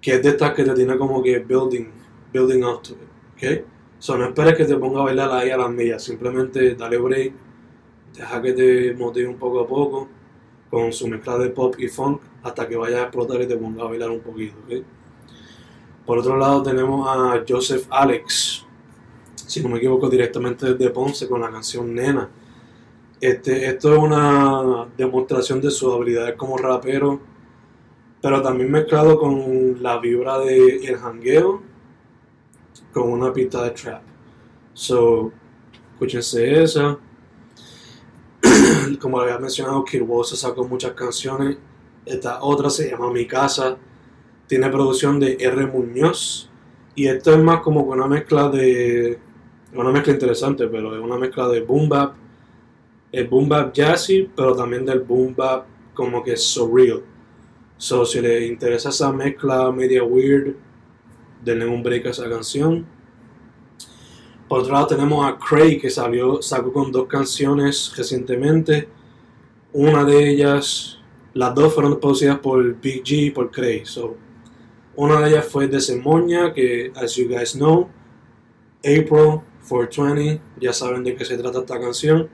[0.00, 1.86] que es de estas que te tiene como que building,
[2.32, 2.98] building up to it,
[3.34, 3.64] ¿ok?
[3.98, 7.32] So, no esperes que te ponga a bailar ahí a las millas, simplemente dale break,
[8.14, 10.08] deja que te motive un poco a poco
[10.70, 13.82] con su mezcla de pop y funk hasta que vaya a explotar y te ponga
[13.82, 14.84] a bailar un poquito, ¿ok?
[16.06, 18.64] Por otro lado tenemos a Joseph Alex,
[19.34, 22.28] si no me equivoco directamente desde Ponce con la canción Nena
[23.20, 27.20] este, esto es una demostración de sus habilidades como rapero,
[28.22, 31.62] pero también mezclado con la vibra de el hangueo
[32.92, 34.02] con una pista de trap.
[34.72, 35.32] So,
[35.92, 36.98] escúchense esa.
[39.00, 41.56] como había mencionado, Kid se sacó muchas canciones.
[42.06, 43.76] Esta otra se llama Mi Casa.
[44.46, 45.66] Tiene producción de R.
[45.66, 46.48] Muñoz.
[46.94, 49.18] Y esto es más como una mezcla de.
[49.74, 52.14] Una mezcla interesante, pero es una mezcla de boom bap
[53.12, 57.02] el boom bap jazzy, pero también del boom bap como que surreal.
[57.76, 60.56] So, si les interesa esa mezcla media weird,
[61.44, 62.86] denle un break a esa canción.
[64.48, 68.88] Por otro lado tenemos a Craig que salió, sacó con dos canciones recientemente.
[69.72, 70.98] Una de ellas,
[71.34, 73.84] las dos fueron producidas por Big G y por Craig.
[73.84, 74.16] So,
[74.96, 77.88] una de ellas fue de Semoña, que as you guys know,
[78.78, 82.28] April 420, ya saben de qué se trata esta canción.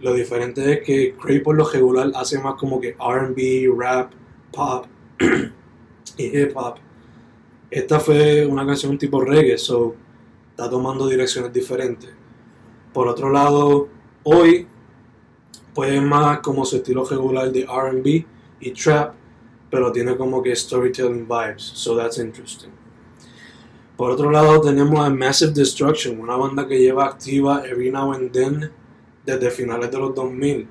[0.00, 4.12] Lo diferente es que Cray por lo regular hace más como que RB, rap,
[4.52, 4.86] pop
[6.16, 6.76] y hip hop.
[7.70, 9.94] Esta fue una canción tipo reggae, so
[10.50, 12.10] está tomando direcciones diferentes.
[12.92, 13.88] Por otro lado,
[14.22, 14.66] hoy
[15.74, 18.24] pues más como su estilo regular de RB
[18.60, 19.14] y trap,
[19.70, 22.72] pero tiene como que storytelling vibes, so that's interesting.
[23.96, 28.32] Por otro lado tenemos a Massive Destruction, una banda que lleva activa every now and
[28.32, 28.70] then
[29.28, 30.66] desde finales de los 2000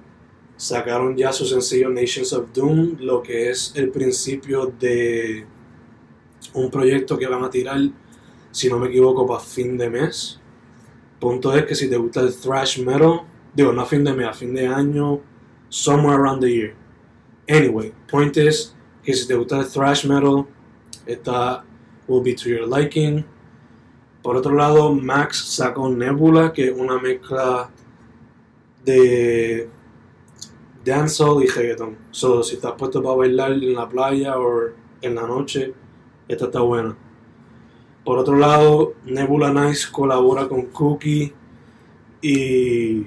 [0.55, 5.45] sacaron ya su sencillo Nations of Doom, lo que es el principio de
[6.55, 7.79] un proyecto que van a tirar,
[8.49, 10.39] si no me equivoco, para fin de mes.
[11.19, 13.21] Punto es que si te gusta el thrash metal,
[13.53, 15.21] digo, no a fin de mes, a fin de año,
[15.69, 16.73] somewhere around the year.
[17.47, 20.47] Anyway, point is que si te gusta el thrash metal,
[21.05, 21.63] esta
[22.07, 23.23] will be to your liking.
[24.23, 27.69] Por otro lado, Max sacó Nebula, que es una mezcla
[28.87, 29.69] de
[30.85, 31.97] dancehall y reggaeton.
[32.11, 34.69] So, si estás puesto para bailar en la playa o
[35.01, 35.73] en la noche,
[36.27, 36.95] esta está buena.
[38.05, 41.33] Por otro lado, Nebula Nice colabora con Cookie
[42.21, 43.05] y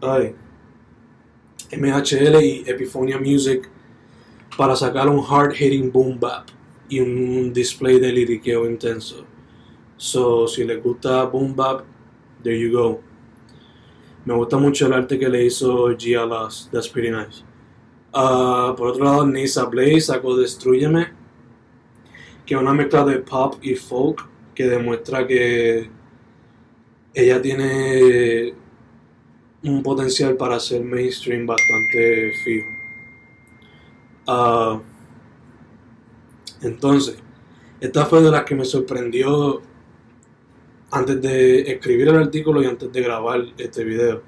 [0.00, 0.34] ay,
[1.76, 3.68] MHL y Epiphonia Music
[4.56, 6.48] para sacar un hard hitting boom bap
[6.88, 9.26] y un display de liriqueo intenso.
[9.98, 11.84] So, si les gusta boom bap,
[12.42, 13.09] there you go.
[14.24, 17.42] Me gusta mucho el arte que le hizo Gia Loss, that's pretty nice.
[18.12, 21.08] Por otro lado, Nisa Blaze sacó Destruyeme,
[22.44, 25.88] que es una mezcla de pop y folk que demuestra que
[27.14, 28.54] ella tiene
[29.62, 32.66] un potencial para ser mainstream bastante fijo.
[34.26, 34.80] Ah,
[36.62, 37.16] entonces,
[37.80, 39.62] esta fue de las que me sorprendió
[40.90, 44.22] antes de escribir el artículo y antes de grabar este video.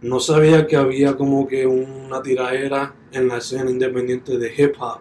[0.00, 5.00] No sabía que había como que una tiradera en la escena independiente de hip hop.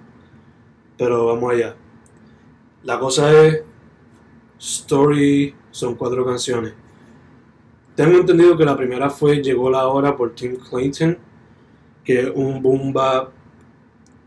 [0.97, 1.75] Pero vamos allá.
[2.83, 3.61] La cosa es,
[4.59, 6.73] Story son cuatro canciones.
[7.95, 11.17] Tengo entendido que la primera fue Llegó la hora por Tim Clayton,
[12.03, 13.31] que es un boom bap.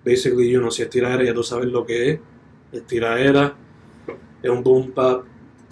[0.04, 2.20] Basically, you know, si es tiradera ya tú sabes lo que es.
[2.72, 3.56] Es tiradera.
[4.42, 5.24] Es un boom bap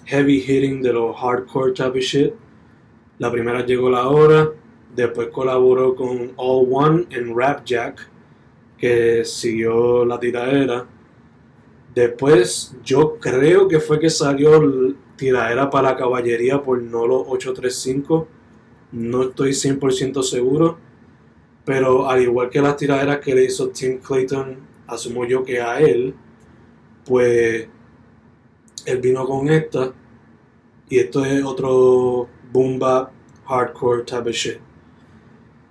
[0.09, 2.33] heavy hitting de los hardcore type shit.
[3.19, 4.51] La primera llegó la hora,
[4.95, 8.09] después colaboró con All One en Rap Jack,
[8.79, 10.87] que siguió la tiradera.
[11.95, 18.29] Después yo creo que fue que salió tiradera para la caballería por Nolo 835.
[18.93, 20.79] No estoy 100% seguro.
[21.67, 25.81] Pero al igual que las tiraderas que le hizo Tim Clayton, asumo yo que a
[25.81, 26.15] él,
[27.05, 27.69] pues
[28.89, 29.93] él vino con esta.
[30.89, 33.13] Y esto es otro boom bap
[33.47, 34.59] hardcore type shit.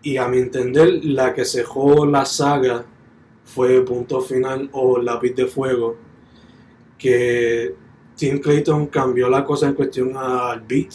[0.04, 2.86] Y a mi entender, la que cejó la saga
[3.44, 5.98] fue Punto Final o Lápiz de Fuego.
[6.98, 7.76] Que
[8.16, 10.94] Tim Clayton cambió la cosa en cuestión al beat.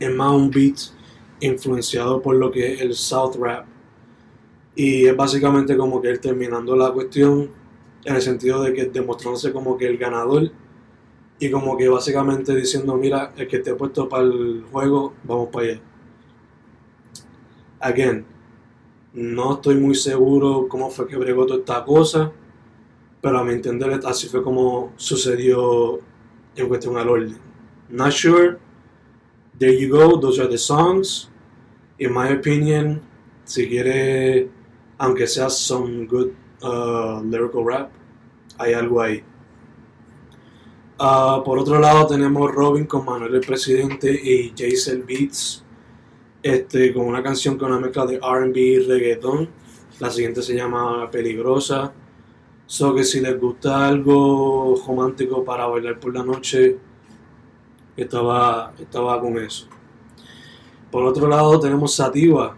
[0.00, 0.78] Es más un beat
[1.40, 3.66] influenciado por lo que es el South Rap.
[4.74, 7.50] Y es básicamente como que él terminando la cuestión
[8.04, 10.50] en el sentido de que demostrándose como que el ganador
[11.38, 15.66] y como que básicamente diciendo, mira, el que esté puesto para el juego, vamos para
[15.66, 15.80] allá.
[17.80, 18.24] Again,
[19.12, 22.32] no estoy muy seguro cómo fue que bregó toda esta cosa,
[23.20, 25.98] pero a mi entender así fue como sucedió
[26.56, 27.38] en cuestión al orden.
[27.88, 28.58] Not sure.
[29.58, 31.30] There you go, those are the songs.
[31.98, 33.02] In my opinion,
[33.44, 34.50] si quiere,
[34.98, 37.92] aunque sea some good uh, lyrical rap,
[38.58, 39.22] hay algo ahí.
[40.98, 45.64] Uh, por otro lado tenemos Robin con Manuel el Presidente y Jason Beats
[46.40, 49.48] este, con una canción con una mezcla de RB y reggaeton.
[49.98, 51.92] La siguiente se llama Peligrosa.
[52.66, 56.76] So que si les gusta algo romántico para bailar por la noche,
[57.96, 59.68] estaba, estaba con eso.
[60.90, 62.56] Por otro lado tenemos Sativa,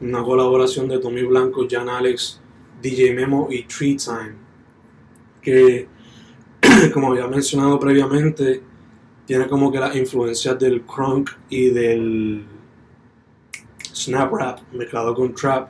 [0.00, 2.40] una colaboración de Tommy Blanco, Jan Alex,
[2.82, 4.34] DJ Memo y Tree Time.
[5.40, 5.88] Que
[6.90, 8.62] como había mencionado previamente,
[9.26, 12.44] tiene como que las influencias del crunk y del
[13.94, 15.68] snap rap mezclado con trap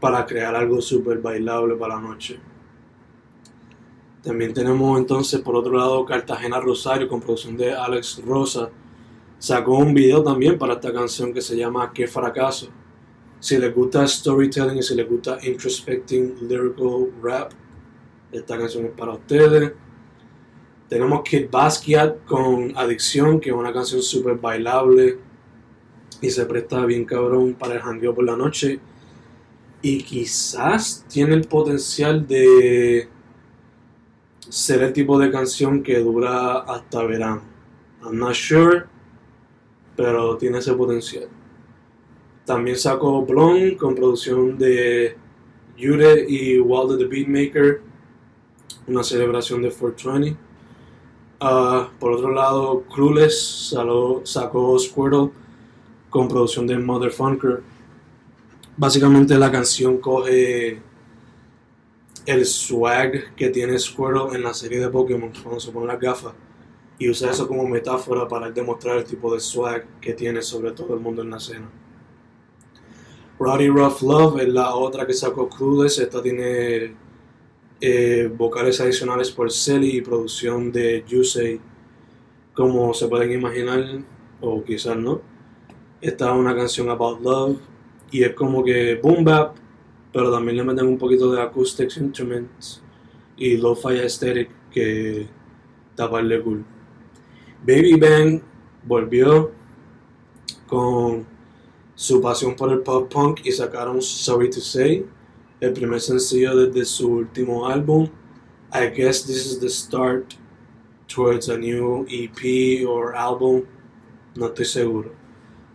[0.00, 2.38] para crear algo súper bailable para la noche.
[4.22, 8.70] También tenemos entonces por otro lado Cartagena Rosario con producción de Alex Rosa.
[9.38, 12.68] Sacó un video también para esta canción que se llama Qué fracaso.
[13.40, 17.52] Si les gusta storytelling y si les gusta introspecting lyrical rap,
[18.32, 19.72] esta canción es para ustedes.
[20.88, 25.18] Tenemos Kid Basquiat con Adicción, que es una canción súper bailable
[26.20, 28.80] y se presta bien cabrón para el jangueo por la noche.
[29.82, 33.08] Y quizás tiene el potencial de
[34.48, 37.42] ser el tipo de canción que dura hasta verano.
[38.02, 38.84] I'm not sure,
[39.96, 41.28] pero tiene ese potencial.
[42.44, 45.16] También sacó Blonde con producción de
[45.76, 47.80] Yure y Waldo the Beatmaker,
[48.86, 50.36] una celebración de 420.
[51.46, 53.76] Ah, por otro lado, Clueless
[54.24, 55.30] sacó Squirtle
[56.08, 57.62] con producción de Motherfunker.
[58.78, 60.80] Básicamente la canción coge
[62.24, 66.32] el swag que tiene Squirtle en la serie de Pokémon cuando se pone las gafas
[66.98, 70.94] y usa eso como metáfora para demostrar el tipo de swag que tiene sobre todo
[70.94, 71.68] el mundo en la escena.
[73.38, 77.03] Roddy Rough Love es la otra que sacó Clueless, esta tiene
[77.86, 81.60] eh, vocales adicionales por Selly y producción de Yusei,
[82.54, 83.84] como se pueden imaginar,
[84.40, 85.20] o quizás no.
[86.00, 87.58] Esta es una canción about love
[88.10, 89.56] y es como que boom bap,
[90.14, 92.82] pero también le meten un poquito de acoustic instruments
[93.36, 95.26] y lo-fi aesthetic que
[95.94, 96.64] taparle cool.
[97.66, 98.40] Baby Bang
[98.82, 99.50] volvió
[100.66, 101.26] con
[101.94, 105.04] su pasión por el pop punk y sacaron Sorry to Say,
[105.60, 108.08] el primer sencillo desde su último álbum.
[108.72, 110.34] I guess this is the start
[111.06, 113.64] towards a new EP or album,
[114.36, 115.12] no estoy seguro,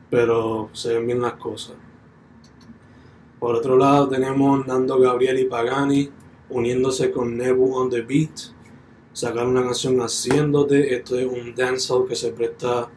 [0.10, 1.76] pero se ven bien las cosas.
[3.40, 6.10] Por otro lado tenemos Nando Gabriel y Pagani
[6.50, 8.52] uniéndose con Nebu on the Beat,
[9.14, 12.90] sacar una canción haciéndote, esto es un dancehall que se presta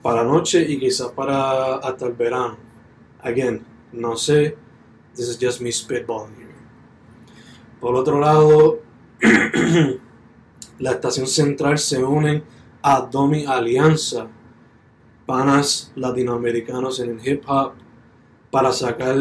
[0.00, 2.56] para noche y quizás para hasta el verano.
[3.20, 4.56] Again, no sé,
[5.14, 6.54] this is just me spitballing here.
[7.80, 8.80] Por otro lado,
[10.78, 12.42] la estación central se une
[12.82, 14.28] a Domi Alianza,
[15.26, 17.74] panas latinoamericanos en el hip hop,
[18.50, 19.16] para sacar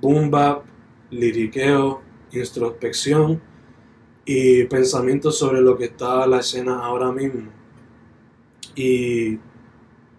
[0.00, 0.64] boom bap,
[1.10, 3.40] liriqueo, introspección
[4.24, 7.50] y pensamientos sobre lo que está la escena ahora mismo
[8.74, 9.38] y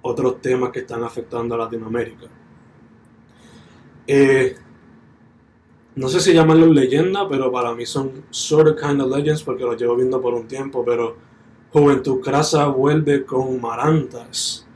[0.01, 2.27] otros temas que están afectando a Latinoamérica.
[4.07, 4.55] Eh,
[5.95, 9.63] no sé si llamarlos leyenda, pero para mí son sort of kind of legends porque
[9.63, 11.15] los llevo viendo por un tiempo, pero
[11.71, 14.67] Juventud Crasa vuelve con Marantas.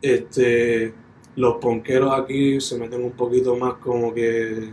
[0.00, 0.94] Este,
[1.36, 4.72] los ponqueros aquí se meten un poquito más como que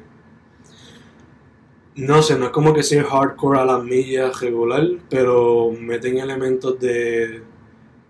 [1.96, 6.80] no sé, no es como que sea hardcore a las millas regular, pero meten elementos
[6.80, 7.44] de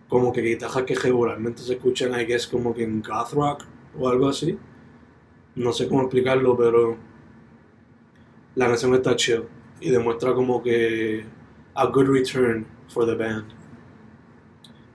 [0.08, 3.64] como que guitarras que regularmente se escuchan que es como que en goth rock
[4.00, 4.58] o algo así.
[5.56, 6.98] No sé cómo explicarlo, pero
[8.56, 9.44] la canción está chill
[9.80, 11.26] y demuestra como que
[11.76, 13.46] a good return for the band.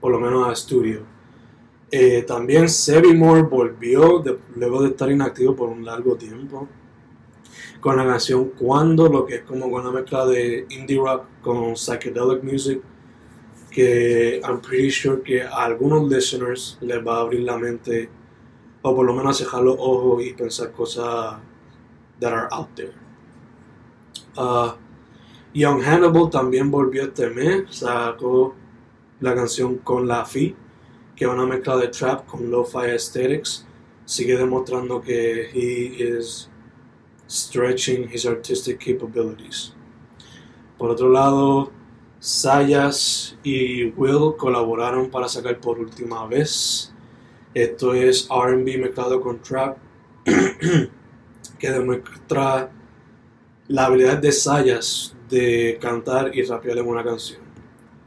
[0.00, 1.02] Por lo menos a estudio.
[1.90, 4.22] Eh, también Sebi Moore volvió
[4.56, 6.68] luego de estar inactivo por un largo tiempo
[7.80, 12.42] con la canción Cuando, lo que es como una mezcla de indie rock con psychedelic
[12.42, 12.80] music,
[13.70, 18.08] que I'm pretty sure que a algunos listeners les va a abrir la mente,
[18.82, 21.36] o por lo menos los ojos y pensar cosas
[22.20, 22.94] that are out there.
[24.36, 24.72] Uh,
[25.52, 28.54] Young Hannibal también volvió este mes, sacó
[29.20, 30.54] la canción con La Fi,
[31.16, 33.66] que es una mezcla de trap con lo-fi aesthetics.
[34.04, 36.48] Sigue demostrando que he is
[37.28, 39.74] stretching his artistic capabilities.
[40.78, 41.72] Por otro lado,
[42.20, 46.92] Sayas y Will colaboraron para sacar por última vez.
[47.58, 49.78] Esto es RB mezclado con trap,
[51.58, 52.70] que demuestra
[53.66, 57.40] la habilidad de Sayas de cantar y rapear en una canción,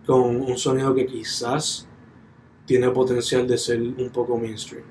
[0.05, 1.85] con un sonido que quizás
[2.65, 4.85] tiene potencial de ser un poco mainstream.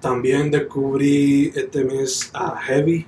[0.00, 3.04] También descubrí este mes a Heavy.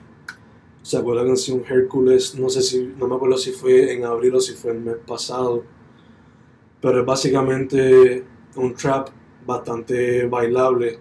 [0.83, 2.35] Sacó la canción Hércules.
[2.35, 4.97] No sé si, no me acuerdo si fue en abril o si fue el mes
[5.07, 5.63] pasado.
[6.81, 8.25] Pero es básicamente
[8.57, 10.99] un trap bastante bailable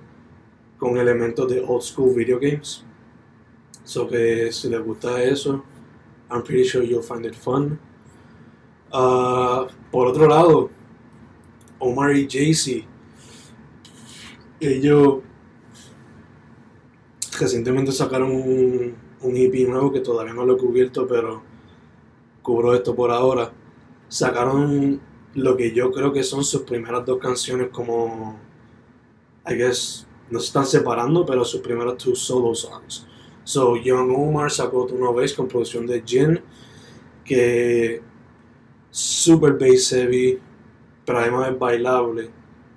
[0.77, 2.85] con elementos de old school video games.
[3.83, 5.63] So que si les gusta eso,
[6.29, 7.79] I'm pretty sure you'll find it fun.
[8.91, 10.69] Uh, por otro lado,
[11.79, 12.85] Omar y Jay-Z,
[14.59, 15.19] ellos
[17.39, 21.41] recientemente sacaron un, un EP nuevo que todavía no lo he cubierto, pero
[22.41, 23.51] cubro esto por ahora.
[24.07, 24.99] Sacaron
[25.35, 28.39] lo que yo creo que son sus primeras dos canciones como,
[29.47, 33.07] I guess, no se están separando, pero sus primeras dos solo songs.
[33.43, 36.39] So, Young Omar sacó Tu No con producción de Jin,
[37.25, 38.01] que
[38.91, 40.39] super bass heavy,
[41.05, 42.29] pero además es bailable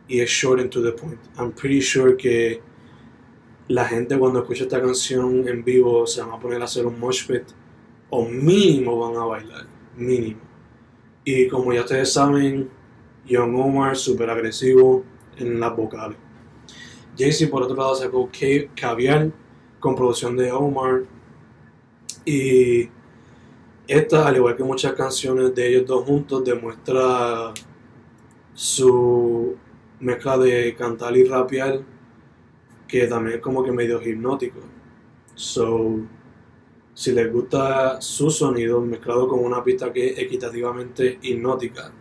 [0.09, 1.21] y es short and to the point.
[1.39, 2.63] I'm pretty sure que
[3.69, 6.99] la gente cuando escucha esta canción en vivo se van a poner a hacer un
[6.99, 7.45] mosh pit
[8.11, 10.52] o mínimo van a bailar, mínimo.
[11.25, 12.69] Y como ya ustedes saben,
[13.27, 15.05] Young Omar súper agresivo
[15.37, 16.19] en las vocales.
[17.17, 18.31] Jay-Z por otro lado sacó
[18.75, 19.31] Caviar
[19.79, 21.03] con producción de Omar
[22.25, 22.89] y
[23.87, 27.53] esta, al igual que muchas canciones de ellos dos juntos, demuestra
[28.55, 29.57] su
[30.01, 31.81] mezcla de cantar y rapear
[32.89, 34.61] que también es como que medio hipnótico.
[35.35, 36.01] So,
[36.95, 41.93] si les gusta su sonido mezclado con una pista que es equitativamente hipnótica,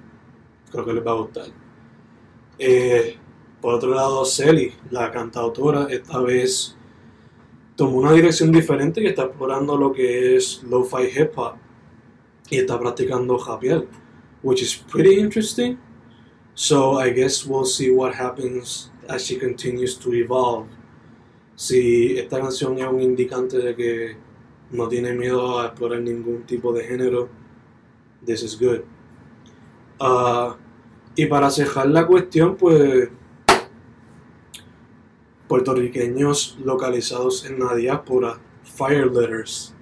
[0.69, 1.47] creo que les va a gustar.
[2.57, 3.17] Eh,
[3.61, 6.75] por otro lado, Selly, la cantautora, esta vez
[7.75, 11.55] tomó una dirección diferente y está explorando lo que es lo-fi hip hop
[12.49, 13.85] y está practicando rapear,
[14.43, 15.77] which is pretty interesting.
[16.53, 20.67] So I guess we'll see what happens as she continues to evolve.
[21.55, 24.17] Si esta canción es un indicante de que
[24.71, 27.29] no tiene miedo a explorar ningún tipo de género,
[28.25, 28.81] this is good.
[29.99, 30.55] Uh,
[31.15, 33.09] y para cejar la cuestión, pues
[35.47, 39.75] puertorriqueños localizados en la diáspora, Fireletters,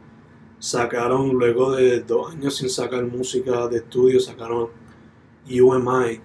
[0.58, 4.70] sacaron luego de dos años sin sacar música de estudio, sacaron
[5.46, 6.22] UMI,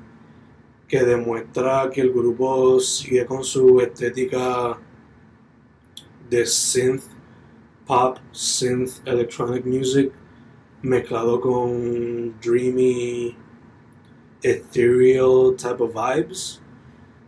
[0.88, 4.78] que demuestra que el grupo sigue con su estética
[6.30, 7.13] de synth
[7.86, 10.12] pop, synth electronic music
[10.82, 13.36] mezclado con dreamy
[14.42, 16.60] ethereal type of vibes.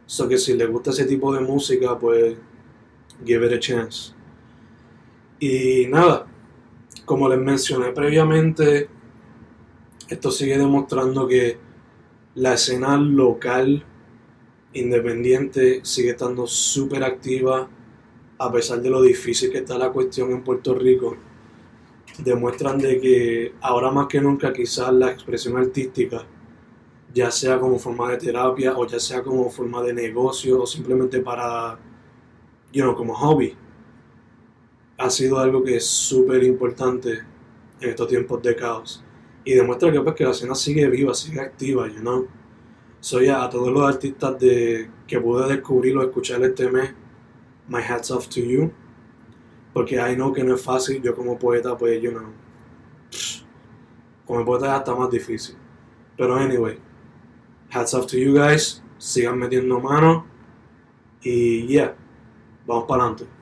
[0.06, 2.36] So que si le gusta ese tipo de música, pues
[3.24, 4.12] give it a chance.
[5.40, 6.26] Y nada,
[7.04, 8.88] como les mencioné previamente,
[10.08, 11.58] esto sigue demostrando que
[12.34, 13.84] la escena local
[14.74, 17.68] independiente sigue estando súper activa
[18.38, 21.16] a pesar de lo difícil que está la cuestión en Puerto Rico.
[22.18, 26.26] Demuestran de que ahora más que nunca quizás la expresión artística
[27.16, 31.20] ya sea como forma de terapia o ya sea como forma de negocio o simplemente
[31.20, 31.78] para,
[32.74, 33.56] you know, como hobby,
[34.98, 37.24] ha sido algo que es súper importante
[37.80, 39.02] en estos tiempos de caos.
[39.46, 42.26] Y demuestra que, pues, que la escena sigue viva, sigue activa, you know.
[43.00, 46.92] Soy a, todos los artistas de, que pude descubrir o escuchar este mes,
[47.68, 48.72] my hats off to you.
[49.72, 52.32] Porque I know que no es fácil, yo como poeta, pues, you know,
[54.26, 55.56] como poeta es hasta más difícil.
[56.16, 56.78] Pero anyway,
[57.70, 58.82] hats off to you guys.
[58.98, 60.26] Sigan metiendo mano.
[61.22, 61.94] Y yeah,
[62.66, 63.35] vamos para adelante.